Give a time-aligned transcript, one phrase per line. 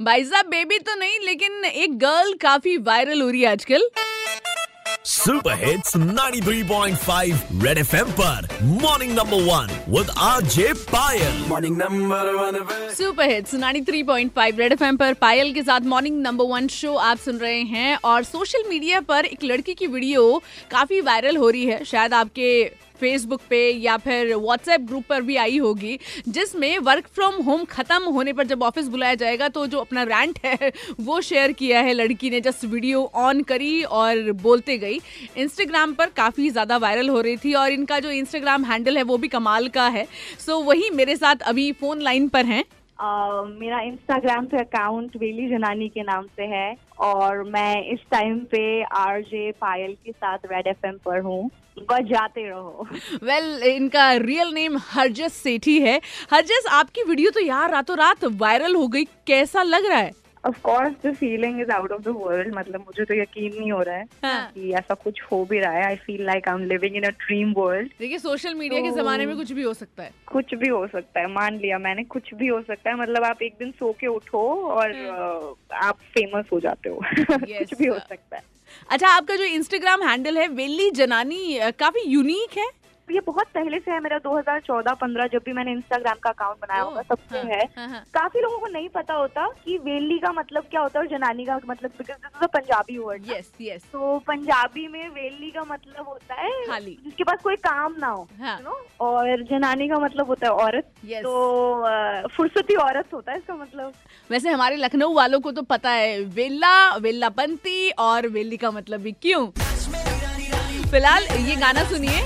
[0.00, 3.88] भाई साहब बेबी तो नहीं लेकिन एक गर्ल काफ़ी वायरल हो रही है आजकल।
[5.04, 12.88] सुपर हिट्स 93.5 रेड एफएम पर morning number one with RJ Payal morning number one
[12.94, 17.38] super hits 93.5 Red FM पर पायल के साथ मॉर्निंग नंबर वन शो आप सुन
[17.38, 21.84] रहे हैं और सोशल मीडिया पर एक लड़की की वीडियो काफ़ी वायरल हो रही है।
[21.84, 22.50] शायद आपके
[23.00, 28.12] फेसबुक पे या फिर व्हाट्सएप ग्रुप पर भी आई होगी जिसमें वर्क फ्रॉम होम खत्म
[28.12, 31.92] होने पर जब ऑफ़िस बुलाया जाएगा तो जो अपना रैंट है वो शेयर किया है
[31.94, 35.00] लड़की ने जस्ट वीडियो ऑन करी और बोलते गई।
[35.38, 39.16] इंस्टाग्राम पर काफ़ी ज़्यादा वायरल हो रही थी और इनका जो इंस्टाग्राम हैंडल है वो
[39.16, 40.06] भी कमाल का है।
[40.38, 42.64] सो so, वही मेरे साथ अभी फ़ोन लाइन पर हैं।
[43.00, 48.82] मेरा इंस्टाग्राम पे अकाउंट वेली जनानी के नाम से है और मैं इस टाइम पे
[48.82, 51.50] आरजे पायल के साथ रेड एफएम पर हूँ।
[51.90, 52.86] जाते रहो।
[53.22, 56.00] वेल well, इनका रियल नेम हरजस सेठी है।
[56.32, 60.12] हरजस आपकी वीडियो तो यार रातों रात वायरल हो गई। कैसा लग रहा है?
[60.46, 63.82] Of course the feeling is out of the world मतलब मुझे तो यकीन नहीं हो
[63.82, 64.50] रहा है हाँ.
[64.54, 65.84] कि ऐसा कुछ हो भी रहा है.
[65.84, 69.26] I feel like I am living in a dream world देखिए सोशल मीडिया के जमाने
[69.26, 71.26] में कुछ भी हो सकता है। कुछ भी हो सकता है.
[71.26, 72.96] मान लिया मैंने कुछ भी हो सकता है.
[72.96, 77.00] मतलब आप एक दिन सो के उठो और हम्म। आप फ़ेमस हो जाते हो.
[77.30, 78.42] कुछ भी हो सकता है.
[78.90, 82.77] अच्छा आपका जो इंस्टाग्राम हैंडल है वेली जनानी काफ़ी यूनिक है।
[83.12, 87.02] ये बहुत पहले से है मेरा 2014-15 जब भी मैंने इंस्टाग्राम का अकाउंट बनाया होगा
[87.02, 90.32] तब से हाँ, है। हाँ, हाँ। काफ़ी लोगों को नहीं पता होता कि वेली का
[90.32, 93.52] मतलब क्या होता है और जनानी का मतलब because this is a Punjabi word yes
[93.60, 98.06] yes तो पंजाबी में वेली का मतलब होता है खाली। जिसके पास कोई काम ना
[98.06, 100.84] हो you और जनानी का मतलब होता है औरत.
[101.06, 103.92] तो फुर्सती औरत होता है इसका मतलब।
[104.30, 109.00] वैसे हमारे लखनऊ वालों को तो पता है वेला वेला पंती और वेली का मतलब
[109.00, 109.46] भी क्यों?
[110.90, 112.20] फ़िलहाल ये गाना सुनिए।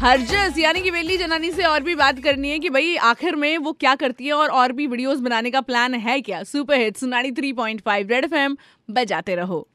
[0.00, 3.58] हरजस, यानी कि वेली जनानी से और भी बात करनी है कि भाई, आखिर में
[3.58, 6.42] वो क्या करती है और और भी वीडियोस बनाने का प्लान है क्या?
[6.42, 8.56] सुपर हिट्स 93.5 रेड फैम
[8.90, 9.68] बजाते रहो।